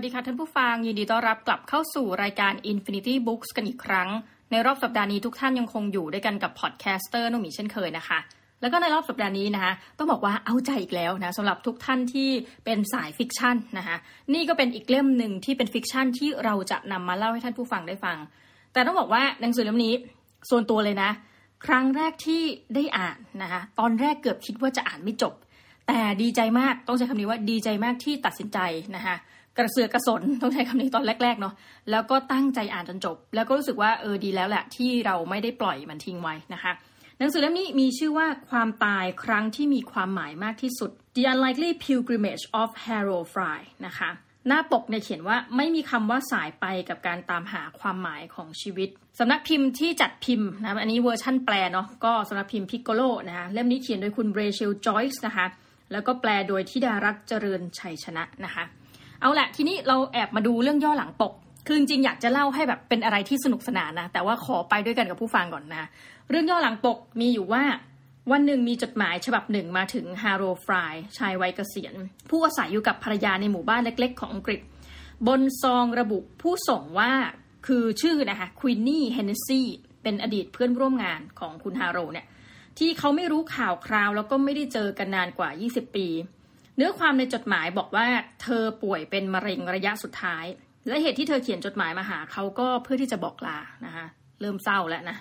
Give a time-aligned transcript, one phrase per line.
[0.00, 4.08] สวัสดีค่ะท่านผู้ฟัง ยินดีต้อนรับกลับเข้าสู่รายการ Infinity Books กันอีกครั้ง
[4.50, 8.18] ในรอบสัปดาห์นี้ทุกท่านยังคงอยู่ด้วยกันกับ podcaster น้องหมีเช่นเคยนะคะ
[8.60, 12.30] แล้วก็ในรอบสัปดาห์นี้นะคะต้องบอกว่าเอาใจอีกแล้วนะสำหรับทุกท่านที่
[12.64, 13.96] เป็นสาย fiction นะคะ
[14.34, 18.18] นี่ก็เป็นอีกเล่มหนึ่งที่เป็น fiction ที่เราจะนำมาเล่าให้ท่านผู้ฟังได้ฟัง
[18.72, 19.94] แต่ต้องบอกว่าหนังสือเล่มนี้
[20.50, 21.10] ส่วนตัวเลยนะ
[21.66, 22.42] ครั้งแรกที่
[22.74, 25.34] ได้อ่านนะคะตอนแรกเกือบคิดว่าจะอ่านไม่จบ
[25.88, 28.58] แต่ดีใจมากต้องใช้คำนี้ว่าดีใจมากที่ตัดสินใจ
[28.96, 29.16] นะคะ
[29.58, 31.54] กระเสือกกระสนต้องใช้คำนี้ตอนแรกๆเนาะ
[31.90, 36.72] แล้วก็ตั้งใจอ่านจนจบ แล้วก็รู้สึกว่าเออดีแล้วแหละที่เราไม่ได้ปล่อยมันทิ้งไว้นะคะ
[37.18, 44.10] หนังสือเล่มนี้มีชื่อว่าความตายครั้งที่มีความหมายมากที่สุด The Unlikely Pilgrimage of Harold Fry นะคะ
[44.48, 48.88] หน้าปกเนี่ยเขียนว่าไม่มีคำว่าสายไปกับการตามหาความหมายของชีวิต
[49.18, 55.46] สำนักพิมพ์ที่จัดพิมพ์นะอันนี้เวอร์ชั่นแปลเนาะก็สำนักพิมพ์ Piccoloนะคะเล่มนี้เขียนโดยคุณ Rachel Joyce นะคะ
[55.92, 58.64] แล้วก็แปลโดยธิดารัตน์เจริญชัยชนะนะคะ
[59.20, 61.32] เอาละทีนี้เราแอบมาดูเรื่องย่อหลังปก
[61.66, 65.84] คือจริงๆอยากจะเล่าให้แบบเป็นอะไรที่สนุกสนานนะ แต่ว่าขอไปด้วยกันกับผู้ฟังก่อนนะ
[66.30, 67.62] เรื่องย่อหลังปกมีอยู่ว่า
[68.32, 71.94] วันหนึ่งมีจดหมายฉบับหนึ่งมาถึง Harold Fry ชายวัยเกษียณ
[72.30, 74.60] ผู้อาศัยอยู่กับภรรยาในหมู่บ้านเล็ก ๆ ของอังกฤษ
[75.26, 77.12] บนซองระบุผู้ส่งว่า
[77.66, 79.66] คือชื่อนะคะ Queenie Hennessy
[80.02, 82.26] เป็นอดีตเพื่อนร่วมงานของคุณฮาร์โรเนี่ย
[82.78, 86.06] ที่เขาไม่รู้ข่าวคราวแล้วก็ไม่ได้เจอกันนานกว่า 20 ปี
[86.80, 88.06] เนื้อความในจดหมายบอกว่า
[88.42, 90.44] เธอป่วยเป็นมะเร็งระยะสุดท้าย
[90.88, 94.06] และเหตุที่เธอเขียนจดหมายมาหาเขาก็เพื่อที่จะบอกลานะคะ
[94.40, 95.16] เริ่มเศร้าแล้วนะ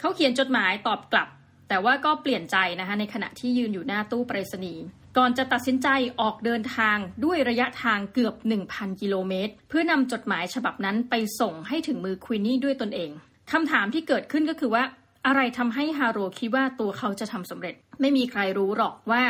[0.00, 1.28] เขาเขียนจดหมายตอบกลับ
[1.68, 4.84] แต่ว่าก็เปลี่ยนใจนะคะในขณะที่ยืนอยู่หน้าตู้ไปรษณีย์
[5.16, 5.88] ก่อนจะตัดสินใจ
[6.20, 8.34] ออกเดินทางด้วยระยะทางเกือบ
[8.68, 13.10] 1,000 กิโลเมตร เพื่อนำจดหมายฉบับนั้นไปส่งให้ถึงมือควินนี่ด้วยตนเอง
[13.52, 14.84] คำถามที่เกิดขึ้นก็คือว่า
[15.26, 19.22] อะไรทำให้ฮาโรคิดว่าตัวเขาจะทำสำเร็จ ไม่มีใครรู้หรอกว่า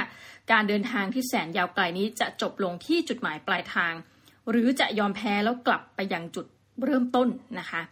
[0.52, 3.92] การเดินทางที่แสนยาวไกลนี้จะจบลงที่จุดหมายปลายทาง
[4.50, 6.46] หรือจะยอมแพ้แล้วกลับไปยังจุด
[6.84, 7.28] เริ่มต้น
[7.58, 7.82] นะคะ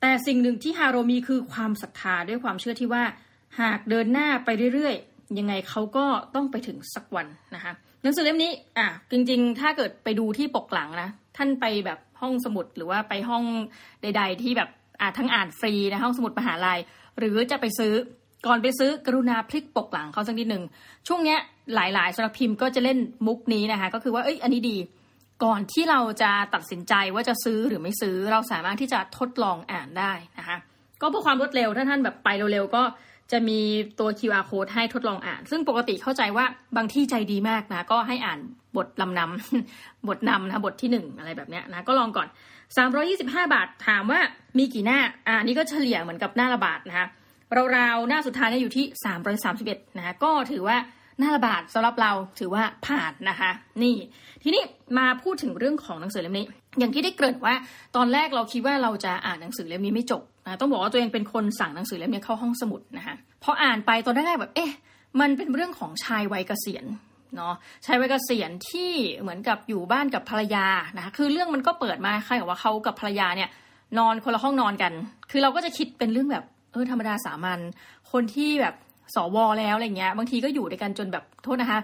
[0.00, 3.04] แต่สิ่งหนึ่งที่ฮาโรมีคือความศรัทธาด้วยความเชื่อที่ว่า
[3.60, 7.72] หากเดินหน้าไปเรื่อยๆ ยังไงเขาก็ต้องไปถึงสักวันนะคะ
[8.02, 13.44] หนังสือเล่มนี้อะจริงๆ ถ้าเกิดไปดูที่ปกหลังนะ ท่านไปแบบห้องสมุดหรือว่าไปห้อง
[14.02, 14.70] ใด ๆ ที่แบบ
[15.00, 16.78] อะทั้งอ่านฟรีนะห้องสมุดมหาลัย
[17.18, 17.92] หรือจะไปซื้อ
[18.46, 20.64] ก่อนไปซื้อกรุณาพลิกปกหลังเขาสักนิดหนึ่ง
[21.08, 21.38] ช่วงเนี้ย
[21.74, 24.76] หลายๆสำนักพิมพ์ก็จะเล่นมุกนี้นะคะ ก็คือว่าเอ้ยอันนี้ดี
[25.44, 30.56] ก่อนที่เราจะตัดสินใจว่าจะซื้อหรือไม่ซื้อเราสามารถที่จะทดลองอ่านได้นะคะ
[31.00, 32.82] ก็เพื่อความรวดเร็วถ้าท่านแบบไปเร็วๆก็
[33.32, 33.60] จะมี
[34.00, 36.44] ตัว QR code ให้ทดลองอ่าน ซึ่งปกติเข้าใจว่า
[36.76, 38.38] บางที่ใจดีมากนะ ก็ให้อ่าน
[38.76, 42.28] บทลำนำบทนำนะบทที่หนึ่งอะไรแบบเนี้ยนะก็ลองก่อน
[42.76, 44.20] 325 บาทถามว่า
[44.58, 47.06] มีกี่หน้า อ่านี่ก็เฉลี่ยเหมือนกับหน้าระบาดนะคะ
[47.76, 48.84] ราวๆหน้าสุดท้ายเนี่ยอยู่ที่
[49.42, 50.76] 331 นะคะก็ถือว่า
[51.18, 53.50] หน้าระบาดสำหรับเราถือว่าผ่านนะคะ
[53.82, 53.96] นี่
[54.42, 54.62] ทีนี้
[54.98, 56.46] มาพูดถึงเรื่องของหนังสือเล่มนี้
[56.78, 57.54] อย่างที่ได้เกริ่นว่า
[57.96, 64.72] ตอนแรกเราคิดว่าเราจะอ่านหนังสือเล่มนี้ไม่จบนะต้องบอกว่าตัวเองเป็นคนสั่งหนังสือเล่มนี้เข้าห้องสมุดนะคะพออ่านไปตอนแรกแบบเอ๊ะ
[65.20, 66.84] มันเป็นเรื่องของชายวัยเกษียณ
[67.36, 67.54] เนาะ
[67.84, 70.66] ชายวัยเกษียณที่เหมือนกับอยู่บ้านกับภรรยา
[70.96, 73.48] นะคะคือเรื่องมันก็เปิดมาใครบอกว่าเขากับภรรยาเนี่ย
[73.98, 74.92] นอนคนละห้องนอนกัน
[75.30, 77.60] คือเราก็จะคิดเป็นเรื่องแบบเออธรรมดาสามัญ
[78.12, 78.74] คนที่แบบ
[79.14, 81.80] สวแล้วอะไรเงี้ย บางทีก็อยู่ด้วยกันจนแบบโทษนะคะ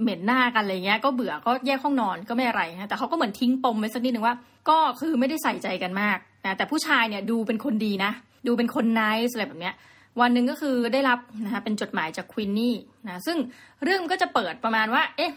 [0.00, 4.34] เหม็นหน้ากันอะไรเงี้ย ก็เบื่อก็แยกห้องนอนก็ไม่อะไรนะแต่เขาก็เหมือนทิ้งปมไว้สักนิดหนึ่งว่า
[4.68, 8.10] ก็คือไม่ได้ใส่ใจกันมากนะแต่ผู้ชายเนี่ยดูเป็นคนดีนะ
[8.46, 9.74] ดูเป็นคนน i c e อะไรแบบเนี้ย
[10.20, 12.74] วันหนึ่งก็คือได้รับนะคะเป็นจดหมายจากควินนี่
[13.06, 13.36] นะซึ่ง
[13.84, 15.32] เรื่องก็จะเปิดประมาณว่า เอ๊ะ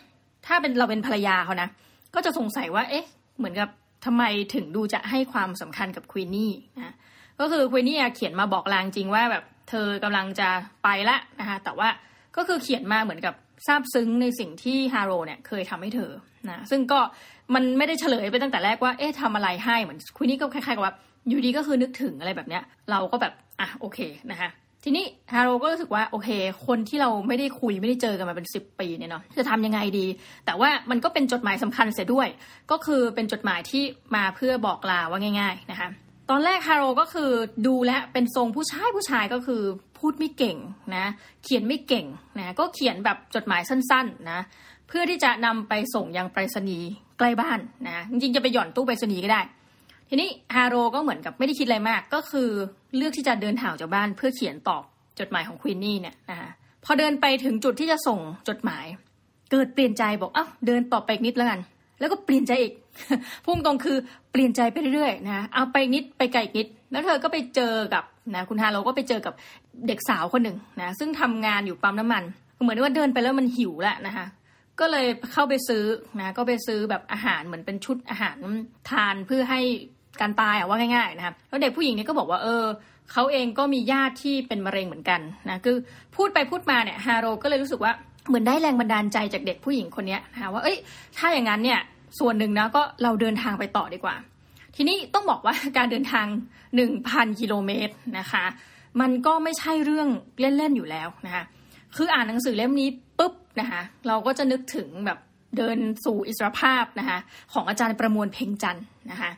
[0.46, 1.70] ถ้าเป็นเราเป็นภรรยาเขานะ
[2.16, 3.06] ก็จะสงสัยว่า เอ๊ะ
[3.38, 3.70] เหมือนกับ
[4.06, 4.24] ทำไม
[4.54, 6.94] ถึงดูจะให้ความสำคัญกับควินนี่นะ
[7.40, 10.50] ก็คือควินนี่เขียนมาบอกลางจริงว่าแบบเธอกำลังจะ
[10.84, 11.90] ไปละนะคะแต่ว่า
[12.36, 13.34] ก็คือเขียนมาเหมือนกับ
[13.68, 16.12] ซาบซึ้งในสิ่งที่ฮาโรเนี่ยเคยทำให้เธอ
[16.50, 17.00] นะซึ่งก็
[17.54, 20.96] มันไม่ได้เฉลยไปตั้งแต่แรกว่าเอ๊ะทำอะไรให้เหมือนคุยนี่ก็คล้ายๆกับว่า
[21.28, 24.00] อยู่ดีก็คือนึกถึงอะไรแบบเนี้ย เราก็แบบอะโอเค
[24.32, 24.50] นะคะ
[24.84, 26.30] ทีนี้ฮาโรก็รู้สึกว่าโอเค
[26.68, 30.06] คนที่เราไม่ได้คุยไม่ได้เจอกันมาเป็นสิบปีเนี่ยเนาะจะทำยังไงดี
[30.46, 32.28] แต่ว่ามันก็เป็นจดหมายสำคัญเสียด้วย
[32.72, 33.84] ก็คือเป็นจดหมายที่
[34.16, 35.90] มาเพื่อบอกลาว่าง่าย ๆ นะคะ
[36.30, 37.32] ตอนแรกฮาโรก็คือ
[37.68, 39.62] ดูแลเป็นทรงผู้ชายผู้ชายก็คือ
[39.98, 40.58] พูดไม่เก่ง
[40.96, 41.06] นะ
[41.44, 42.06] เขียนไม่เก่ง
[42.40, 44.40] นะก็เขียนแบบจดหมายสั้นๆนะ
[44.88, 49.42] เพื่อที่จะนำไปส่งยังไปรษณีย์ใกล้บ้านนะจริงๆจะไปหย่อนตู้ไปรษณีย์ก็ได้
[50.10, 52.50] ทีนี้ฮาโรก็เหมือนกับไม่ได้คิดอะไรมาก ก็คือ
[52.96, 54.84] เลือกที่จะเดินทางจากบ้านเพื่อเขียนตอบ
[55.20, 56.50] จดหมายของควีนนี่เนี่ยนะคะ
[56.86, 58.20] พอเดินไปถึงจุดที่จะส่ง
[58.50, 58.86] จดหมาย
[59.52, 61.60] เกิดเปลี่ยนใจบอกเอ้าเดินต่อไปอีกนิดแล้วกัน
[62.00, 62.74] แล้วก็เปลี่ยนใจอีก
[63.46, 63.98] พุ่งตรงคือ
[64.32, 68.04] เปลี่ยนใจไปเรื่อยๆนะเอาไปนิดไปไกลอีกนิด แล้วเธอก็ไปเจอกับ
[68.36, 69.34] นะคุณฮาโลก็ไปเจอกับ
[69.88, 72.24] เด็กสาวคนหนึ่งนะซึ่งทำงานอยู่ปั๊มน้ำมัน
[72.62, 74.26] เหมือนว่าเดินไปแล้วมันหิวแล้วนะคะ
[74.80, 75.84] ก็เลยเข้าไปซื้อ
[76.20, 78.38] นะก็ไปซื้อแบบอาหารเหมือนเป็นชุดอาหาร
[78.90, 79.62] ทานเพื่อให้
[80.22, 82.64] การตายอะว่าง่ายๆนะครับแล้วเด็กผู้หญิงนี่ก็บอกว่าเออ
[83.12, 85.20] เขาเองก็มีญาติที่เป็นมะเร็งเหมือนกัน
[85.50, 85.76] นะคือ
[86.16, 87.94] พูดไปพูดมาเนี่ยฮาโรก็เลยรู้สึกว่า
[88.28, 90.78] เหมือนได้แรงบันดาลใจจากเด็กผู้หญิงคนนี้นะว่าเอ้ย
[91.18, 91.80] ถ้าอย่างนั้นเนี่ย
[92.20, 94.16] ส่วนหนึ่งนะก็เราเดินทางไปต่อดีกว่า
[94.76, 96.28] ทีนี้ต้องบอกว่าการเดินทาง
[96.84, 98.46] 1,000 กิโลเมตรนะคะ
[99.02, 100.10] มันก็ไม่ใช่เรื่อง
[100.40, 101.44] เล่นๆอยู่แล้วนะคะ
[101.96, 102.90] คืออ่านหนังสือเล่มนี้
[103.20, 105.20] ปุ๊บนะคะเราก็จะนึกถึงแบบ
[105.58, 107.18] เดินสู่อิสรภาพนะคะ
[107.54, 108.80] ของอาจารย์ประมวลเพ่งจัน
[109.12, 109.32] นะคะ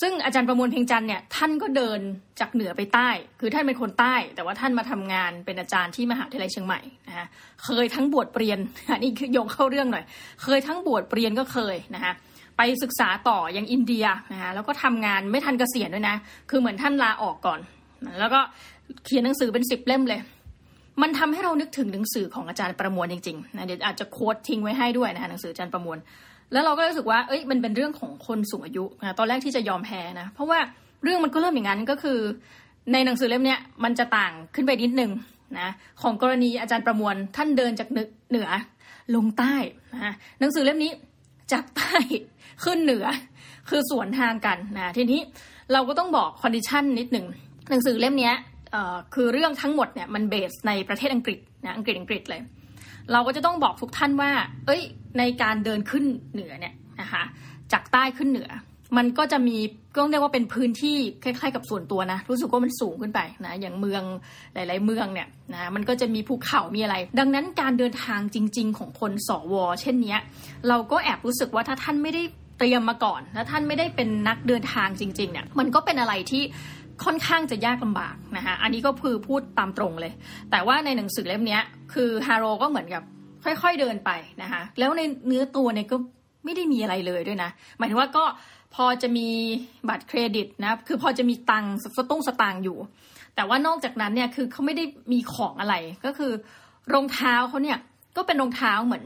[0.00, 2.00] ซึ่งอาจารย์ประมวลเพ่งจันทร์เนี่ยท่านก็เดิน
[2.40, 3.08] จากเหนือไปใต้
[3.40, 7.26] คือท่านเป็นคนใต้ แต่ว่าท่านมาทำงานเป็นอาจารย์ที่มหาวิทยาลัยเชียงใหม่นะคะ
[7.64, 8.58] เคยทั้งบวชเปลี่ยน
[8.92, 10.04] อันนี้คือโยงเข้าเรื่องหน่อย
[10.42, 12.12] เคยทั้งบวชเปลี่ยนก็เคยนะคะ
[12.56, 16.16] ไปศึกษาต่อยังอินเดียนะคะแล้วก็ทำงานไม่ทันเกษียณด้วยนะ
[16.50, 17.60] คือเหมือนท่านลาออกก่อน
[18.18, 18.40] แล้วก็
[19.04, 20.20] เขียนหนังสือเป็นสิบเล่มเลย
[21.02, 25.98] มันทำให้เรานึกถึงหนังสือของอาจารย์ประมวลจริงๆนะเดี๋ยวอาจจะโค้ดทิ้งไว้ให้ด้วยนะคะหนังสืออาจารย์ประมวล
[26.52, 30.58] แล้วเราก็รู้สึกว่า เอ้ย มันเป็นเรื่องของคนสูงอายุนะตอนแรกที่จะยอมแพ้นะ เพราะว่า
[31.02, 32.18] เรื่องมันก็เริ่มอย่างนั้นก็คือ
[32.92, 35.10] ในหนังสือเล่มนี้มันจะต่างขึ้นไปนิดนึง
[35.58, 35.68] นะ
[36.02, 37.88] ของกรณีอาจารย์ประมวลท่านเดินจาก
[38.30, 38.48] เหนือ
[39.14, 39.54] ลงใต้
[39.94, 40.92] นะหนังสือเล่มนี้
[41.52, 41.94] จากใต้
[42.64, 43.06] ขึ้นเหนือ
[43.68, 45.20] คือสวนทางกันนะทีนี้
[45.72, 47.26] เราก็ต้องบอกคอนดิชันนิดหนึ่ง
[47.70, 48.32] หนังสือเล่มนี้
[49.14, 52.40] คือเรื่องทั้งหมดเนี่ยมันเบสในประเทศอังกฤษนะอังกฤษอังกฤษเลย
[53.12, 54.30] เราก็จะต้องบอกทุกท่านว่า
[54.66, 54.82] เอ้ย
[55.18, 57.22] ในการเดินขึ้นเหนือเนี่ยนะคะ
[57.72, 58.50] จากใต้ขึ้นเหนือ
[58.96, 59.56] มันก็จะมี
[59.94, 64.02] ก็ต้องเรียกว่าเป็นพื้นที่คล้ายๆ กับส่วนตัวนะ รู้สึกว่ามันสูงขึ้นไปนะ อย่างเมือง
[64.54, 70.20] หลาย ๆ เมืองเนี่ยนะ มันก็จะมีภูเขา มีอะไร ดังนั้นการเดินทางจริง ๆ ของคนสว เช่นเนี้ย
[70.68, 72.22] เราก็แอบรู้สึกว่าถ้าท่านไม่ได้
[72.58, 76.42] เตรียมมาก่อน และท่านไม่ได้เป็นนักเดินทางจริง ๆ เนี่ย มันก็เป็นอะไรที่
[77.04, 80.12] ค่อนข้างจะยากลำบากนะคะอันนี้ก็คือพูดตามตรงเลย
[80.50, 81.58] แต่ว่าในหนังสือเล่มนี้
[81.94, 83.02] คือฮาโรก็เหมือนกับ
[83.44, 84.10] ค่อยๆเดินไป
[84.42, 85.96] นะคะแล้วในเนื้อตัวเนี่ยก็
[86.44, 88.24] ไม่ได้มีอะไรเลยด้วยนะ หมายถึงว่าก็
[88.74, 89.28] พอจะมี
[89.88, 92.78] บัตรเครดิตนะคือพอจะมีตังค์สตุ้งสตางค์อยู่
[93.36, 96.32] แต่ว่านอกจากนั้นเนี่ยคือเขาไม่ได้มีของอะไรก็คือ
[96.94, 97.78] รองเท้าเขาเนี่ย
[98.16, 99.04] ก็เป็นรองเท้าเหมือน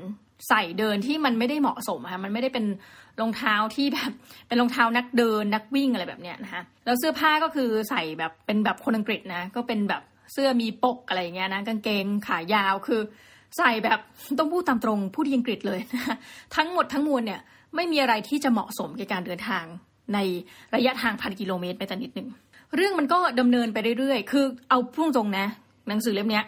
[0.49, 2.65] ใส่เดินที่มันไม่ได้เหมาะสมค่ะมันไม่ได้เป็น
[3.21, 4.11] รองเท้าที่แบบ
[4.47, 10.03] เป็นรองเท้านักเดินนักวิ่งอะไรแบบเนี้ยนะคะแล้วเสื้อผ้าก็คือใส่แบบเป็นแบบคนอังกฤษนะก็เป็นแบบ
[10.33, 13.01] เสื้อมีปกอะไรเงี้ยนะกางเกงขายาวคือ
[13.59, 14.01] ใส่แบบ
[14.39, 16.17] ต้องพูดตามตรงพูดอังกฤษเลยนะ
[16.57, 17.41] ทั้งหมดทั้งมวลเนี่ย
[17.77, 19.65] ไม่มีอะไรที่จะเหมาะสมกับการเดินทาง
[20.15, 20.19] ใน
[20.75, 22.29] ระยะทางพันกิโลเมตรไปแต่นิดหนึ่ง
[22.77, 25.47] เรื่องมันก็ดำเนินไปเรื่อยๆ คือเอาพุ่งตรงนะ
[25.89, 26.43] หนังสือเล่มนี้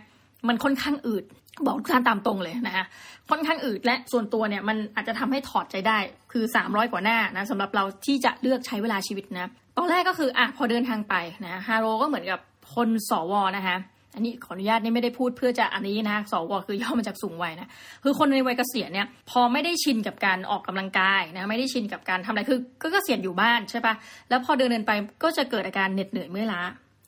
[0.49, 1.25] มันค่อนข้างอืด
[1.67, 2.85] บอกทุกท่านตามตรงเลยนะคะ
[3.31, 5.99] ค่อนข้างอืดและส่วนตัวเนี่ยมันอาจจะทำให้ถอดใจได้
[6.33, 11.15] คือ 300 กว่าหน้านะสำหรับเราที่จะเลือกใช้เวลาชีวิตนะตอนแรกก็คืออะพอเดินทางไป
[11.47, 12.41] นะฮาโรก็เหมือนกับ
[12.75, 13.77] คนสวนะคะ
[14.15, 17.71] อันนี้ขออนุญาตนี่ไม่ได้พูดเพื่อจะอันนี้นะสวคือย่อมาจากสูงวัยนะ
[18.05, 23.95] คือคนในวัยเกษียณเนี่ยพอไม่ได้ชินกับการออกกำลังกายนะไม่ได้ชินกับการทำอะไรคือ ก็เกษียณอยู่บ้านใช่ปะ
[24.29, 26.63] แล้วพอเดินเดินไปก็จะเกิดอาการเหน็ดเหนื่อยเมื่อยล้า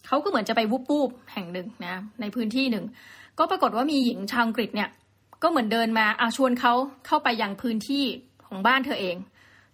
[0.07, 2.85] เขาก็เหมือนจะไปวุบปูบแห่งหนึ่งนะในพื้นที่หนึ่ง
[3.39, 4.89] ก็ปรากฏว่ามีหญิงชาวอังกฤษเนี่ย
[5.43, 6.73] ก็เหมือนเดินมาเอาชวนเขา
[7.07, 8.05] เข้าไปยังพื้นที่
[8.49, 9.17] ของบ้านเธอเอง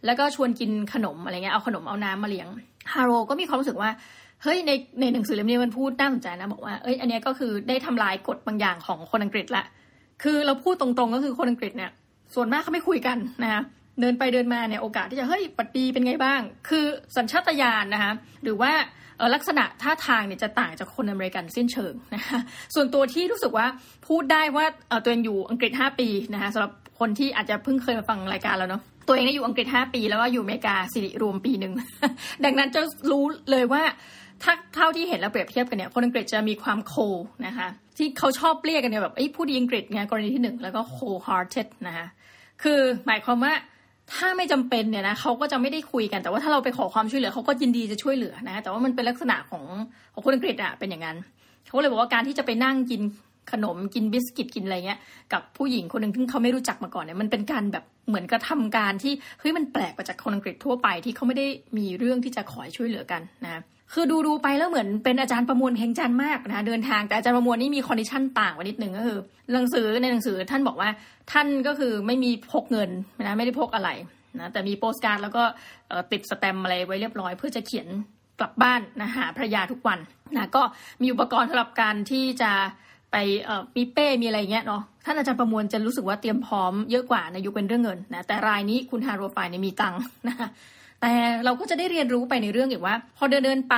[0.05, 2.49] แล้วก็ชวนกินขนมอะไรเงี้ยเอาขนมเอาน้ำมาเลี้ยง
[2.93, 3.91] ฮาโรก็มีความรู้สึกว่า
[4.43, 4.71] เฮ้ยใน
[5.01, 9.65] ในหนังสือเล่มนี้มันพูดน่าสนใจนะบอกว่าเอ้ยอันนี้ก็คือได้ทำลายกฎบางอย่างของคนอังกฤษละ
[10.23, 11.91] คือเราพูดตรงๆก็คือคนอังกฤษเนี่ย
[12.35, 13.63] ส่วนมากเขาไม่คุยกันนะคะ
[14.01, 16.85] เดินไปเดินมาเนี่ยโอกาสที่จะเฮ้ยปัดดีเป็นไงบ้าง คือ
[17.17, 18.13] สัญชาตญาณนะคะ
[18.43, 18.73] หรือว่า
[19.35, 22.39] ลักษณะท่าทางเนี่ยจะต่างจากคนอเมริกันสิ้นเชิงนะคะ
[22.75, 23.67] ส่วนตัวที่รู้สึกว่า
[24.07, 24.65] พูดได้ว่า
[25.03, 31.73] ตัวเองอยู่อังกฤษ 5 ปีนะคะสำหรับคนที่อาจจะเพิ่งเคยมาฟังรายการแล้วเนาะตัวเองได้อยู่อังกฤษ 5 ปี แล้วก็อยู่อเมริกาสิริรวมปีหนึ่ง
[32.45, 33.83] ดังนั้นจะรู้เลยว่า
[34.43, 36.95] ถ้าเท่าที่เห็นแล้วเปรียบเทียบกันเนี่ยคนอังกฤษจะมีความโค
[37.47, 42.07] นะคะที่เขาชอบเรียกกันเนี่ยแบบไอ้พูดอังกฤษไงกรณีที่หนึ่งแล้วก็ cold hearted นะคะ
[42.63, 43.53] คือหมายความว่า
[44.15, 49.65] ถ้าไม่จำเป็นเนี่ยนะเขาก็จะไม่ได้คุยกัน แต่ว่าถ้าเราไปขอความช่วยเหลือเขาก็ยินดีจะช่วยเหลือนะ แต่ว่ามันเป็นลักษณะของ
[50.15, 51.17] ของคนอังกฤษอะเป็นอย่างนั้น
[51.67, 53.03] เขาเลยบอกว่าการที่จะไปนั่งกิน
[53.53, 55.01] ขนมกินบิสกิตกินอะไรเงี้ย
[55.33, 61.47] กับผู้หญิงคนหนึ่งที่เขาไม่รู้จักมาก่อนเนี่ยมันเป็นการแบบเหมือนกระทำการที่เฮ้ยมันแปลกกว่าจากคนอังกฤษทั่วไปที่เขาไม่ได้
[61.79, 69.19] มีเรื่องที่จะขอช่วยเหลือกันนะ คือดูดูไปแล้วเหมือนเป็นอาจารย์ประมวลเพ็งจันทร์มากนะเดินทางแต่อาจารย์ประมวลนี่มี condition ต่างกว่านิดนึงก็คือ
[69.53, 70.89] หนังสือในหนังสือท่านบอกว่า
[71.33, 72.91] ท่านก็คือไม่มีพกเงิน
[73.23, 73.91] นะไม่ได้พกอะไร
[74.39, 75.43] นะแต่มีโปสการ์ดแล้วก็
[76.13, 77.87] ติดแสตมป์อะไรไว้เรียบร้อย เพื่อจะเขียน
[78.39, 79.99] กลับบ้านนะหาภรรยาทุกวัน
[80.37, 80.63] นะก็
[81.03, 82.53] มีอุปกรณ์สำหรับการที่จะ
[83.13, 83.17] ไป
[83.77, 90.37] มีเป้มีอะไรเงี้ยเนาะท่านอาจารย์ประมวลจะรู้สึกว่าเตรียมพร้อมเยอะกว่าในยุคเป็นเรื่องเงินนะแต่รายนี้คุณ Harold Fry เนี่ยมีตังค์นะ
[91.01, 91.13] แต่
[91.45, 93.77] เราก็จะได้เรียนรู้ไปในเรื่องอีกว่า พอเดินเดินไป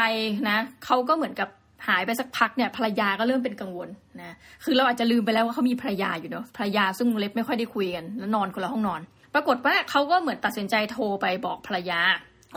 [0.51, 1.49] นะเขาก็เหมือนกับ
[1.89, 3.89] หายไปสักพักเนี่ยภรรยาก็เริ่มเป็นกังวล
[4.21, 9.01] นะคือเราอาจจะลืมไปแล้วว่าเขามีภรรยาอยู่เนาะภรรยาซึ่งเล็บไม่ค่อยได้คุยกันแล้วนอนคนละห้องนอน
[9.35, 12.01] ปรากฏว่าเขาก็เหมือนตัดสินใจโทรไปบอกภรรยา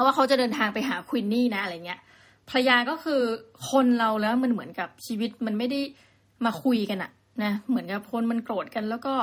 [0.04, 2.00] ว่าเขาจะเดินทางไปหาควินนี่นะอะไรเงี้ย
[2.50, 3.22] ภรรยาก็คือ
[3.72, 5.80] คนเราแล้วมันเหมือนกับชีวิตมันไม่ได้
[6.46, 7.12] มาคุยกันอะ
[7.44, 9.14] นะเหมือนกับคนมันโกรธกันแล้วก็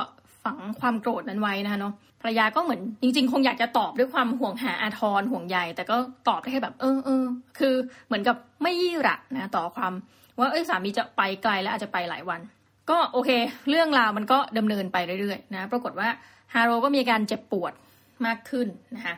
[0.45, 5.95] ฝังความโกรธนั้นไว้นะคะเนาะภรรยาก็เหมือนจริง ๆ คงอยากจะตอบด้วยความห่วงหาอาทรห่วงใยแต่ก็
[6.27, 7.23] ตอบได้แค่แบบเออเออ
[7.59, 7.75] คือ
[8.07, 9.93] เหมือนกับไม่ยี่ระนะต่อความ
[10.39, 12.41] ว่าเอ้ยสามีจะไปไกลแล้วอาจจะไปหลายวัน
[12.89, 13.29] ก็โอเค
[13.69, 16.07] เรื่องราวมันก็ดำเนินไปเรื่อยๆนะปรากฏว่า
[16.53, 17.73] ฮาโรก็มีการเจ็บปวด
[18.25, 19.15] มากขึ้นนะคะ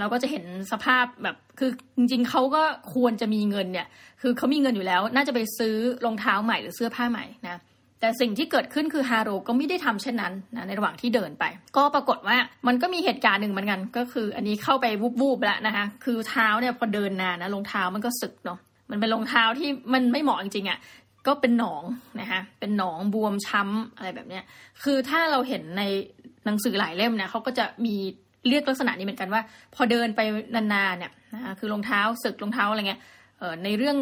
[0.00, 2.62] เราก็จะเห็นสภาพแบบคือจริงๆเขาก็
[2.94, 3.86] ควรจะมีเงินเนี่ย
[4.22, 7.60] คือเขามีเงินอยู่แล้ว น่าจะไปซื้อรองเท้าใหม่หรือเสื้อผ้าใหม่นะ
[8.00, 11.44] แต่สิ่งที่เกิดขึ้นคือฮาโรก็ไม่ได้ทำเช่นนั้นนะในระหว่างที่เดินไป
[11.76, 12.36] ก็ปรากฏว่า
[12.66, 14.86] มันก็มีเหตุการณ์หนึ่งเหมือนกัน ก็คืออันนี้เข้าไป
[15.20, 18.58] วูบๆแล้วนะคะคือเท้าเนี่ยพอเดินนานนะรองเท้ามันก็สึกเนาะ
[18.90, 20.78] มันเป็นรองเท้าที่มันไม่เหมาะจริงๆอะ่ะ
[21.26, 21.82] ก็เป็นหนอง
[22.20, 24.44] นะคะเป็นหนองบวมช้ำอะไรแบบเนี้ย
[24.82, 25.82] คือถ้าเราเห็นใน
[26.44, 27.94] หนังสือหลายเล่มเนี่ยเขาก็จะมี
[28.48, 29.42] เรียกลักษณะนี้เหมือนกันว่า
[29.74, 30.20] พอเดินไป
[30.54, 33.00] นานๆเนี่ยนะคะคือรองเท้าสึกรองเท้าอะไรเงี้ย
[33.64, 33.98] ในเรื่อง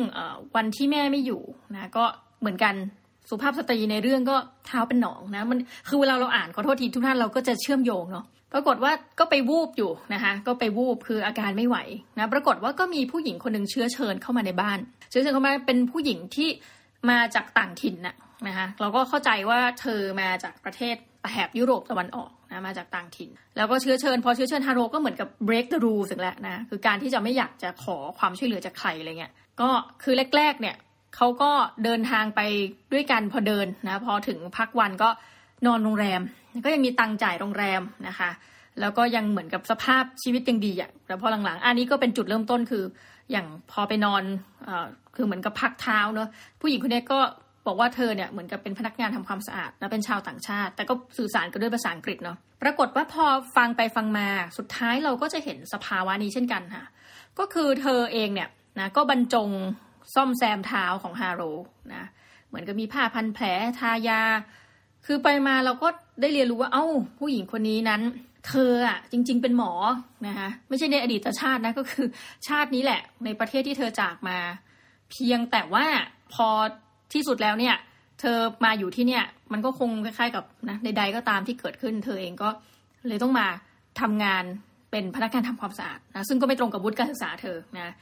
[0.57, 1.43] วันที่แม่ไม่อยู่
[1.75, 2.05] นะก็
[2.41, 2.75] เหมือนกัน
[3.31, 4.37] สุภาพสตรีในเรื่องก็
[4.67, 11.77] เท้าเป็นหนองนะมันคือเวลาเราอ่านขอโทษทีทุกท่านเราก็จะเชื่อมโยงเนาะปรากฏว่าก็ไปวูบอยู่นะคะก็ไปวูบคืออาการไม่ไหว
[12.17, 14.79] นะปรากฏว่าก็มีผู้หญิงคนหนึ่งเชื้อเชิญเข้ามาในบ้าน
[15.11, 16.49] เชื้อเชิญเข้ามาเป็นผู้หญิงที่
[17.11, 20.97] มาจากต่างถิ่นนะนะคะเราก็เข้าใจว่าเธอมาจากประเทศ
[21.31, 29.69] แถบยุโรปตะวันออกนะมาจากต่างถิ่น แล้วก็เชื้อเชิญ พอเชื้อเชิญฮาโรก็เหมือนกับ break the rules สึงแล้วนะคือการที่จะไม่อยากจะขอความช่วยเหลือจากใครอะไรเงี้ยก็
[30.03, 30.77] คือแรกๆเนี่ย
[31.17, 31.51] เขาก็
[31.85, 32.41] เดินทางไป
[32.93, 35.09] ด้วยกันพอเดินนะพอถึงพักวันก็
[35.67, 36.21] นอนโรงแรม
[36.65, 38.31] ก็ยังมีตังจ่ายโรงแรมนะคะ
[38.81, 42.85] แล้วก็ยังเหมือนกับสภาพชีวิตยังดีอะแต่พอหลังๆ อันนี้ก็เป็นจุดเริ่มต้นคือ
[43.31, 44.23] อย่างพอไปนอน
[44.69, 44.71] อ
[45.17, 46.29] คือเหมือนกับพักเท้าเนาะ
[46.61, 47.19] ผู้หญิงคนนี้ก็
[47.67, 53.25] บอกว่าเธอเนี่ยเหมือนกับเป็นพนักงานทำความสะอาดและเป็นชาวต่างชาติ แต่ก็สื่อสารกันด้วยภาษาอังกฤษเนาะปรากฏว่าพอ
[53.57, 54.29] ฟังไปฟังมา
[54.59, 56.85] สุดท้ายเราก็จะเห็นสภาวะนี้เช่นกันค่ะ
[57.39, 59.49] ก็คือเธอเองเนี่ยนะก็บรรจง
[60.15, 61.43] ซ่อมแซมเท้าของฮาโร
[61.95, 62.05] นะ
[62.49, 63.45] เหมือนกับมีผ้าพันแผล
[63.79, 64.23] ทายา
[65.07, 65.89] คือไปมาเราก็
[66.21, 66.87] ได้เรียนรู้ว่าเอ้า
[67.19, 68.03] ผู้หญิงคนนี้นั้น
[68.49, 69.73] เธออะจริง ๆ เป็นหมอ
[70.27, 72.07] นะคะไม่ใช่ในอดีตชาตินะก็คือ
[72.49, 74.39] ชาตินี้แหละ ในประเทศที่เธอจากมา
[75.11, 75.85] เพียงแต่ว่า
[76.35, 76.49] พอ
[77.13, 77.77] ที่สุดแล้วเนี่ย
[78.21, 82.49] เธอมาอยู่ที่เนี่ย มันก็คงคล้ายๆกับนะใดๆก็ตามที่เกิดขึ้น เธอเองก็
[83.09, 83.47] เลยต้องมา
[84.01, 84.45] ทำงาน
[84.91, 87.95] เป็นพนักงานทำความสะอาดนะซึ่งก็ไม่ตรงกับวุฒิการศึกษาเธอนะ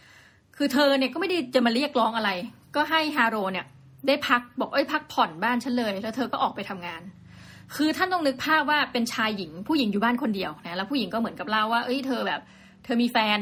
[0.63, 2.31] คือเธอเนี่ยก็ไม่ได้จะมาเรียกร้องอะไร
[2.77, 3.67] ก็ให้ฮาโรเนี่ย
[4.07, 7.03] ได้พักบอกเอ้ยพักผ่อนบ้านฉันเลย แล้วเธอก็ออกไปทำงาน
[7.77, 12.41] คือท่านต้องนึกภาพว่าเป็นชายหญิง ผู้หญิงอยู่บ้านคนเดียวนะแล้วผู้หญิงก็เหมือนกับเล่าว่าเอ้ยเธอแบบ
[12.85, 13.39] เธอมีแฟน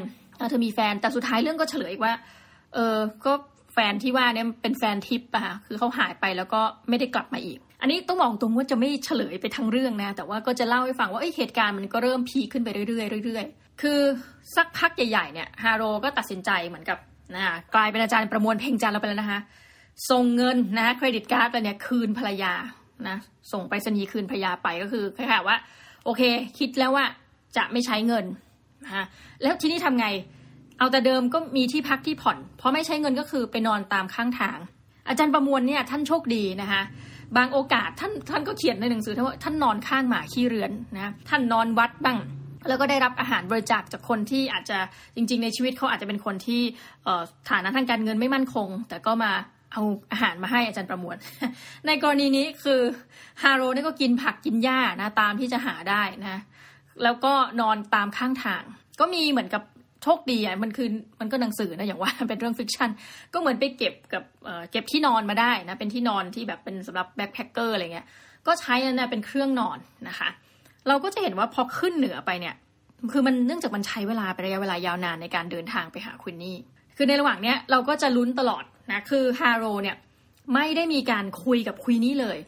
[0.50, 2.12] เธอมีแฟนแต่สุดท้ายเรื่องก็เฉลยว่า
[2.74, 3.32] เออก็
[3.74, 14.00] แฟนที่ว่าเนี่ยเป็นแฟนทิปอะคือเขาหายไปแล้วก็ไม่ได้กลับมาอีก อันนี้ต้องบอกตรงว่าจะไม่เฉลยไปทั้งเรื่องนะ แต่ว่าก็จะเล่าให้ฟังว่าเหตุการณ์มันก็เริ่มพีขึ้นไปเรื่อยๆเรื่อยๆ คือ
[14.56, 16.98] สักพักใหญ่ๆเนี่ยฮาโรก็ตัดสินใจเหมือนกับ
[17.34, 17.44] นะ
[17.74, 19.40] กลายเป็นอาจารย์ประมวลเพ่งจันทร์เราไปแล้วนะคะ
[20.10, 22.52] ส่งเงินนะเครดิตการ์ดไปเนี่ยคืนภรรยา
[23.08, 23.16] นะ
[23.52, 25.56] ส่งไปสนีคืนภรรยาไปก็คือคล้ายๆว่า
[26.04, 26.22] โอเค
[26.58, 27.06] คิดแล้วว่า
[27.56, 28.24] จะไม่ใช้เงิน
[28.84, 29.06] นะ
[29.42, 30.06] แล้วทีนี้ทำไง
[30.78, 34.58] เอาแต่เดิมก็มีที่พักที่ผ่อน เพราะไม่ใช้เงินก็คือไปนอนตามข้างทาง
[35.08, 36.82] อาจารย์ประมวลเนี่ยท่านโชคดีนะคะ
[37.36, 42.18] บางโอกาสท่านท่านก็เขียนในหนังสือว่าท่านนอนข้างหมาขี้เรือนนะท่านนอนวัดบ้าง
[42.68, 44.78] แล้วก็ได้รับอาหารบริจาคจากคนที่อาจจะ
[45.16, 46.62] จริง ๆ ในชีวิตเขาอาจจะเป็นคนที่
[47.50, 49.32] ฐานะทางการเงินไม่มั่นคง แต่ก็มา
[49.72, 49.82] เอา
[50.12, 51.16] อาหารมาให้อาจารย์ประมวล
[51.86, 52.80] ในกรณีนี้คือ
[53.42, 56.40] ฮาโรนี่ก็กินผักกินหญ้านะตามที่จะหาได้นะ
[57.02, 58.62] แล้วก็นอนตามข้างทาง
[59.00, 59.62] ก็มีเหมือนกับ
[60.02, 60.88] โชคดีอะมันคือ
[61.20, 62.90] มันก็หนังสือนะอย่างว่าเป็นเรื่อง fiction
[63.34, 64.22] ก็เหมือนไปเก็บกับ
[64.70, 68.06] เก็บที่นอนมาได้นะเป็นที่นอนที่แบบเป็นสำหรับ backpacker อะไรเงี้ย
[68.46, 70.28] ก็ใช้นั่นเป็นเครื่องนอนนะคะ
[70.88, 72.54] เราก็จะเห็นว่าพอขึ้นเหนือไปเนี่ย
[73.12, 76.56] คือมันเนื่องจากมันใช้เวลาไประยะเวลายาวนานในการเดินทางไปหา Queenie
[76.96, 79.96] คือในระหว่างเนี้ยเราก็จะลุ้นตลอดนะ คือ Harold เนี่ย
[80.54, 82.38] ไม่ได้มีการคุยกับ Queenie เลย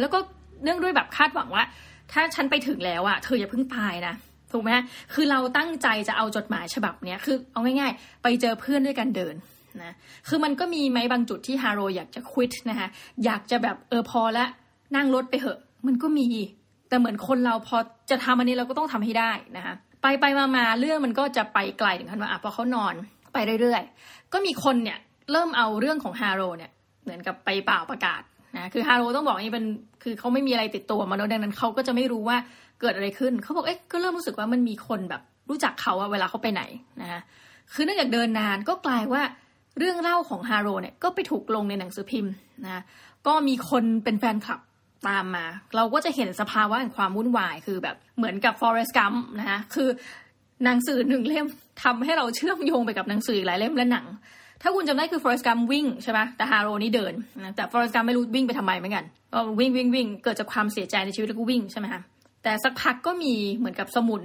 [0.00, 0.18] แล้วก็
[0.62, 1.64] เนื่องด้วยแบบคาดหวังว่า
[2.12, 4.14] ถ้าฉันไปถึงแล้วอะเธออย่าเพิ่งตายนะ
[4.52, 4.70] ถูกไหม
[5.14, 9.34] คือเราตั้งใจจะเอาจดหมายฉบับเนี้ยคือเอาง่าย ๆ ไปเจอเพื่อนด้วยกันเดิน
[9.82, 9.94] นะ
[10.28, 12.88] คือมันก็มีไหมบางจุดที่ฮาโรอยากจะควิดนะคะ
[13.24, 14.46] อยากจะแบบเออพอละ
[14.96, 16.26] นั่งรถไปเหอะ มันก็มี
[16.88, 17.76] แต่เหมือนคนเราพอ
[18.10, 22.94] จะทำอันนี้เราก็ต้องทำให้ได้นะคะไปไปมามาเรื่องมันก็จะไปไกลถึงขั้นว่าอะพอเขานอน
[23.32, 24.98] ไปเรื่อยๆ ก็มีคนเนี่ย
[25.32, 26.70] เริ่มเอาเรื่องของฮาโรเนี่ย
[27.02, 28.22] เหมือนกับไปเป่าประกาศ
[28.56, 29.66] นะคือฮาโรต้องบอกนี่เป็น
[30.02, 32.36] คือเขาไม่มีอะไรติดตัวมาแล้วดังนั้นเขาก็จะไม่รู้ว่า
[32.80, 36.62] เกิดอะไรขึ้นเขาบอกเอ๊ะก็เริ่มรู้สึกว่ามันมีคนแบบรู้จักเขาอะเวลาเขาไปไหน
[37.02, 37.20] นะคะ
[37.72, 39.22] คือเนื่องจากเดินนานก็กลายว่า
[39.78, 42.32] เรื่องเล่าของฮาโรเนี่ยก็ไปถูกลงในหนังสือพิมพ์
[42.64, 42.82] นะ
[43.26, 44.60] ก็มีคนเป็นแฟนคลับ
[45.08, 45.46] ตามมา
[45.76, 49.88] เราก็จะเห็นสภาวะแห่งความวุ่นวายคือแบบเหมือนกับ Forest Gump นะคะคือ
[50.64, 51.46] หนังสือหนึ่งเล่ม
[51.84, 54.06] ทำให้เราเชื่อมโยงไปกับหนังสือหลายเล่มและหนัง
[54.62, 62.00] ถ้าคุณจำได้คือ Forest Gump วิ่งใช่ไหมแต่ฮาโรนี่เดินนะแต่ Forest Gump ไม่รู้วิ่งไปทำไมเหมือนกันก็วิ่งวิ่งวิ่งเกิดจากความเสียใจในชีวิตแล้วก็วิ่งใช่ไหมคะ
[62.42, 64.22] แต่สักพักก็มีเหมือนกับสมุน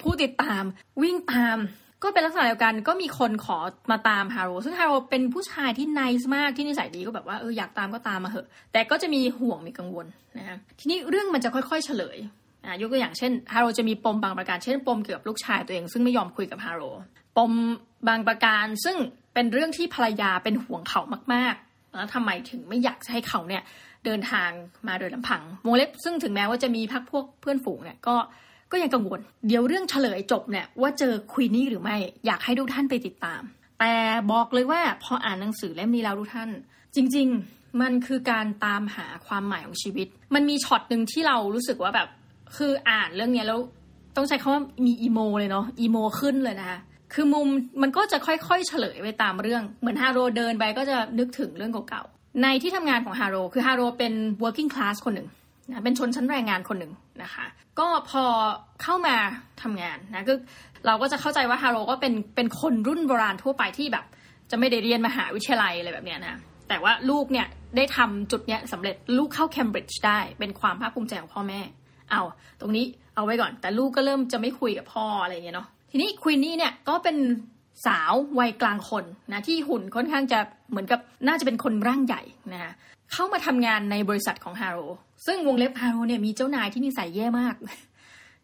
[0.00, 0.62] ผู้ติดตาม
[1.02, 1.56] วิ่งตาม
[2.02, 3.58] ก็เป็นลักษณะเดียวกันก็มีคนขอ
[3.90, 10.06] มาตามฮาโรซึ่งฮาโรเป็นผู้ชายที่นิสมากที่นิสัยดีก็แบบว่าเอออยากตามก็ตามมาเหอะ แต่ก็จะมีห่วงมีกังวล
[10.38, 12.18] นะคะทีนี้เรื่องมันจะค่อยๆเฉลย
[12.64, 16.82] อ่ายกตัวอย่างเช่นฮาโรจะมีปมบางประการเช่นปมเกี่ยวกับลูกชายตัวเอง ซึ่งไม่ยอมคุยกับฮาโร
[17.36, 17.52] ปม
[18.08, 18.96] บางประการซึ่ง
[19.34, 21.00] เป็นเรื่องที่ภรรยาเป็นห่วงเขา
[21.34, 23.62] มากๆ แล้วทำไมถึงไม่อยากให้เขาเนี่ย
[24.04, 24.50] เดินทาง
[24.88, 28.16] มาโดยลำพังวงเล็บซึ่งถึงแม้ว่าจะมีพักพวกเพื่อนฝูงเนี่ยก็
[28.72, 33.42] ก็ยังกังวล เดี๋ยวเรื่องเฉลยจบเนี่ยว่าเจอควีนี่หรือไม่อยากให้ทุกท่านไปติดตาม
[33.80, 33.94] แต่
[34.32, 36.50] บอกเลยว่าพออ่านหนังสือเล่มนี้แล้วทุกท่าน
[36.96, 42.08] จริง ๆ มันคือการตามหาความหมายของชีวิต มันมีช็อตหนึ่งที่เรารู้สึกว่าแบบ
[42.56, 43.58] คืออ่านเรื่องนี้แล้ว
[44.16, 46.78] ต้องใช้คำว่ามีอีโมเลยเนาะอีโมขึ้นเลยนะคะ
[47.14, 47.48] คือมุม
[47.82, 54.12] มันก็จะค่อยๆ เฉลยไปตามเรื่อง เหมือนฮาโรเดินไปก็จะนึกถึงเรื่องเก่าๆในที่ทำงานของฮาโรคือฮาโรเป็น
[54.42, 55.28] working class คนหนึ่ง
[55.70, 56.92] นะเป็นชนชั้นแรงงานคนหนึ่ง
[57.22, 57.44] นะคะ
[57.78, 58.24] ก็พอ
[58.82, 59.16] เข้ามา
[59.62, 60.34] ทำงานนะก็
[60.86, 64.04] เราก็จะเข้าใจว่าฮาโรก็เป็นเป็นคนรุ่นโบราณทั่วไปที่แบบ
[64.50, 66.36] จะไม่ได้เรียนมหาวิทยาลัยอะไรแบบเนี้ยนะ
[66.68, 71.60] แต่ว่าลูกเนี่ยได้ทำจุดเนี้ยสำเร็จลูกเข้าเคมบริดจ์ได้เป็นความภาคภูมิใจของพ่อแม่
[72.10, 72.22] เอา
[72.60, 77.16] ตรงนี้เอาไว้ก่อน แต่ลูกก็เริ่มจะไม่คุยกับพ่ออะไรเงี้ยเนาะทีนี้ควีนนี่เนี่ยก็เป็น
[77.86, 80.38] สาววัยกลางคนนะที่หุ่นค่อนข้างจะ
[80.70, 82.22] เหมือนกับน่าจะเป็นคนร่างใหญ่
[82.54, 82.72] นะ
[83.12, 84.78] เข้ามาทำงานในบริษัทของฮาโร
[85.26, 87.54] ซึ่งวงเล็บฮาโรเนี่ยมีเจ้านายที่นิสัยแย่มาก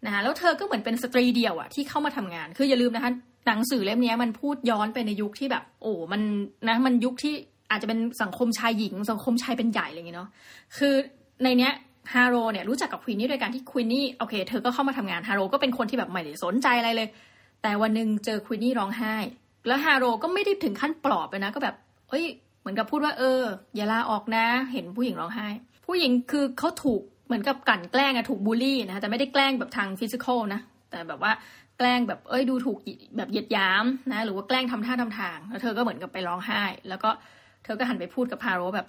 [0.05, 3.13] นะคะแล้วเธอก็เหมือนเป็นสตรีเดียวอะที่เข้ามาทำงาน คืออย่าลืมนะคะ
[3.47, 6.21] หนังสือเล่มนี้มันพูดย้อนไปในยุคที่แบบ โอ้มัน
[6.69, 7.35] นะมันยุคที่
[7.71, 10.31] อาจจะเป็นสังคมชายหญิง สังคมชายเป็นใหญ่อะไรอย่างเงี้ยเนาะ
[10.77, 10.95] คือ
[11.43, 11.73] ในเนี้ย
[12.15, 17.09] ฮาโรเนี่ยรู้จักกับควีนนี่โดยการที่ควีนนี่โอเคเธอก็เข้ามาทำงานฮาโรก็เป็นคนที่แบบไม่ได้สนใจอะไรเลย
[17.63, 19.15] แต่วันหนึ่งเจอควีนนี่ร้องไห้
[19.67, 21.75] แล้วฮาโรก็ไม่ได้ถึงขั้นปลอบไปนะ ก็แบบ
[22.09, 22.25] เอ้ย
[22.61, 23.43] เหมือนกับพูดว่าเออ
[23.77, 25.49] อย่าลาออกนะ เห็นผู้หญิงร้องไห้
[25.89, 31.33] ผู้หญิงคือเขาถูกเหมือนกับกลั่นแกล้งอะถูกบูลลี่นะแต่ไม่ได้แกล้งแบบทาง physical นะแต่แบบว่า
[31.79, 32.79] แกล้งแบบเอ้ยดูถูก
[33.17, 37.11] แบบเหยียดหยามนะหรือว่าแกล้งทำท่าทำทาง แล้วเธอก็เหมือนกับไปร้องไห้ แล้วก็
[37.65, 38.87] เธอก็หันไปพูดกับฮาโรแบบ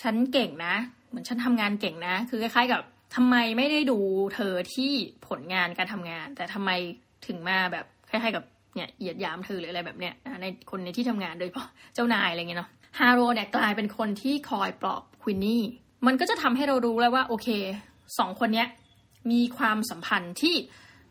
[0.00, 0.74] ฉันเก่งนะ
[1.08, 2.80] เหมือนฉันทำงานเก่งนะ คือคล้ายๆกับ
[3.16, 3.98] ทำไมไม่ได้ดู
[4.34, 4.92] เธอที่
[5.28, 6.70] ผลงานการทำงาน แต่ทำไม
[7.26, 15.62] ถึงมาแบบคล้ายๆกับเนี่ยเหยียดยามเธอหรืออะไรแบบเนี้ยในคนในที่ทำงานโดยเฉพาะเจ้านายอะไรเงี้ยเนาะฮาโรเนี่ยกลายเป็นคนที่คอยปลอบควินนี่
[16.06, 17.48] มันก็จะทำให้เรารู้แล้วว่าโอเค
[18.18, 18.68] สองคนเนี้ย
[19.30, 20.54] มีความสัมพันธ์ที่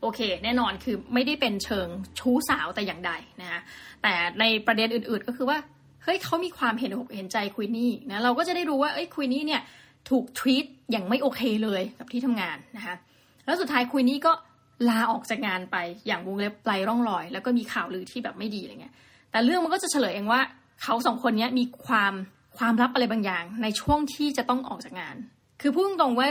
[0.01, 1.87] โอเค แน่นอนคือไม่ได้เป็นเชิง
[2.19, 3.61] ชู้สาวแต่อย่างใดนะคะ
[4.01, 5.57] แต่ในประเด็นอื่นๆก็คือว่า
[6.03, 9.61] เฮ้ยเขามีความเห็นอกเห็นใจควินนี่นะเราก็จะได้รู้ว่าเอ้ยควินนี่เนี่ย
[10.09, 12.95] ถูกทวีตอย่างไม่โอเคเลยกับที่ทำงานนะคะ
[13.45, 14.31] แล้วสุดท้ายควินนี่ก็
[14.89, 18.93] ลาออกจากงานไปอย่างวงเล็บไกลร่องรอย แล้วก็มีข่าวลือที่แบบไม่ดีอะไรเงี้ย
[19.31, 20.41] แต่เรื่องมันก็จะเฉลยเองว่า
[20.83, 22.13] เขาสองคนนี้มีความ
[22.59, 25.15] ความลับอะไรบางอย่าง ในช่วงที่จะต้องออกจากงาน
[25.61, 26.27] คือพูดตรงว่า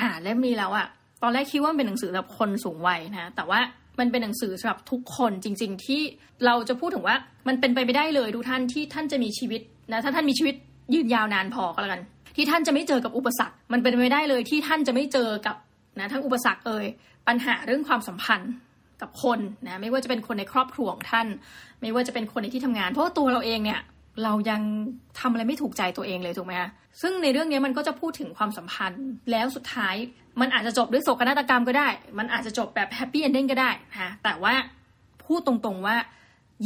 [0.00, 0.86] อ่านเล่มนี้แล้วอะ
[1.22, 3.60] ตอนแรกคิดว่าเป็นหนังสือสำหรับคนสูงวัยนะ แต่ว่า
[3.98, 6.00] มันเป็นหนังสือสำหรับทุกคนจริง ๆ ที่
[6.46, 7.16] เราจะพูดถึงว่า
[7.48, 9.60] มันเป็นไปไม่ได้เลยทุกท่านที่ท่านจะมีชีวิต
[9.92, 10.54] นะถ้าท่านมีชีวิต
[10.94, 12.02] ยืนยาวนานพอก็แล้วกัน
[12.36, 15.56] ที่ท่านจะไม่เจอกับอุปสรรค มันเป็นไปไม่ได้เลยที่ท่านจะไม่เจอกับ
[15.98, 16.86] นะทั้งอุปสรรคเอ่ย
[17.28, 18.52] ปัญหาเรื่องความสัมพันธ์
[19.00, 21.26] กับคนนะไม่ว่าจะเป็นคนในครอบครัวของท่าน
[21.82, 23.80] ไม่ว่าจะเป็นคนในที่ทำงาน เพราะว่าตัวเราเองเนี่ย
[24.24, 24.62] เรายัง
[25.20, 26.70] ทำอะไรไม่ถูกใจตัวเองเลยถูกไหมคะ
[27.02, 29.94] ซึ่งในเรื่องนี้มันก็จะพูดถึงความสัมพันธ์ แล้วสุดท้าย
[30.40, 34.54] มันอาจจะจบด้วยโศกนาฏกรรมก็ได้ มันอาจจะจบแบบ happy ending ก็ได้นะแต่ว่า
[35.24, 35.96] พูดตรงๆว่า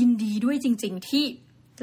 [0.00, 1.24] ยินดีด้วยจริง ๆ ที่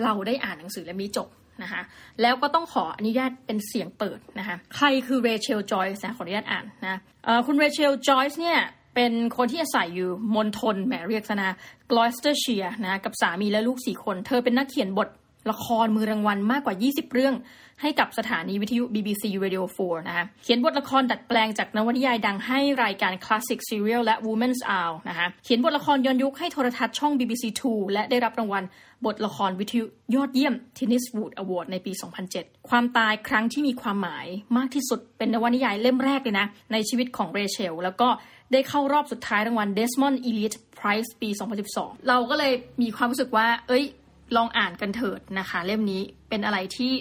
[0.04, 1.28] เราได้อ่านหนังสือเล่มนี้จบ
[1.64, 1.82] นะคะ
[2.22, 7.00] แล้วก็ต้องขออนุญาตเป็นเสียงเปิดนะคะใครคือเรเชลจอยส์นะขออนุญาตอ่านนะ
[7.46, 8.60] คุณเรเชลจอยส์เนี่ย
[8.96, 11.52] เป็นคนที่อาศัยอยู่มณฑลแหมเรียกซะนะ
[11.92, 15.08] กลอสเตอร์เชียร์นะกับสามีและลูกสี่คน เธอเป็นนักเขียนบท
[15.52, 17.36] ละครมือรางวัลมากกว่า 20 เรื่อง
[17.82, 28.64] ให้กับสถานีวิทยุ BBC Radio 4 นะคะเขียนบทละครดัดแปลงจากนวนิยายดังให้รายการ Classic Serial และ Women's Hour นะคะเขียนบทละครย้อนยุคให้โทรทัศน์ช่อง BBC 2 และได้รับรางวัล
[29.06, 31.92] บทละครวิทยุยอดเยี่ยม Tennis Wood Award ในปี
[32.32, 38.10] 2007 ความตายครั้งที่มีความหมายมากที่สุดเป็นนวนิยายเล่มแรกเลยนะ ในชีวิตของเรเชล แล้วก็
[38.52, 41.30] ได้เข้ารอบสุดท้ายรางวัล Desmond Elliot Prize ปี
[41.68, 43.86] 2012 เราก็เลยมีความรู้สึกว่า เอ้ย
[44.36, 46.94] ลองอ่านกันเถิดนะคะ เล่มนี้เป็นอะไรที่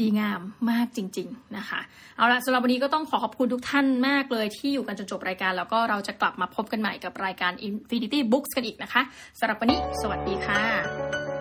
[0.00, 1.80] ดีงามมากจริง ๆนะคะ
[2.16, 9.02] เอาละสำหรับวันนี้ก็ต้องขอขอบคุณทุกท่านมากเลยที่อยู่กันจนจบรายการ แล้วก็เราจะกลับมาพบกันใหม่กับรายการ Infinity Books กันอีกนะคะ
[9.38, 11.31] สำหรับวันนี้ สวัสดีค่ะ